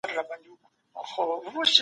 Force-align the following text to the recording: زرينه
زرينه 1.03 1.77